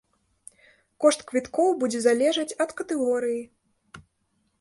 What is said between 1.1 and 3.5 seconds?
квіткоў будзе залежаць ад катэгорыі.